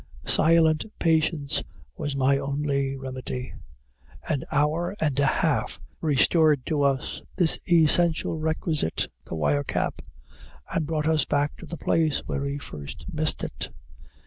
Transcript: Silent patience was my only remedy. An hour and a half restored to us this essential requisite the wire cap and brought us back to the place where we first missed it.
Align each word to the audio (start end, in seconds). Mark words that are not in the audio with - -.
Silent 0.25 0.83
patience 0.97 1.61
was 1.95 2.15
my 2.15 2.35
only 2.35 2.95
remedy. 2.95 3.53
An 4.27 4.43
hour 4.51 4.95
and 4.99 5.19
a 5.19 5.27
half 5.27 5.79
restored 6.01 6.65
to 6.65 6.81
us 6.81 7.21
this 7.35 7.59
essential 7.71 8.39
requisite 8.39 9.09
the 9.25 9.35
wire 9.35 9.63
cap 9.63 10.01
and 10.73 10.87
brought 10.87 11.05
us 11.05 11.25
back 11.25 11.55
to 11.57 11.67
the 11.67 11.77
place 11.77 12.23
where 12.25 12.41
we 12.41 12.57
first 12.57 13.05
missed 13.13 13.43
it. 13.43 13.69